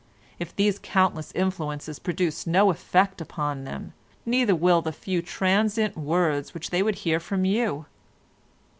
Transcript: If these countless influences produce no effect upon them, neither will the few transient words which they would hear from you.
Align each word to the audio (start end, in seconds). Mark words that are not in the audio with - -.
If 0.39 0.55
these 0.55 0.79
countless 0.79 1.31
influences 1.33 1.99
produce 1.99 2.47
no 2.47 2.71
effect 2.71 3.21
upon 3.21 3.65
them, 3.65 3.93
neither 4.25 4.55
will 4.55 4.81
the 4.81 4.91
few 4.91 5.21
transient 5.21 5.95
words 5.95 6.55
which 6.55 6.71
they 6.71 6.81
would 6.81 6.95
hear 7.05 7.19
from 7.19 7.45
you. 7.45 7.85